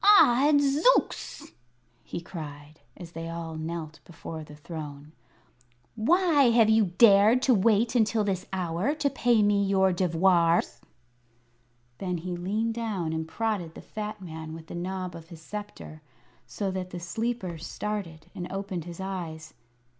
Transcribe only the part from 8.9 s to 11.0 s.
to pay me your devoirs?"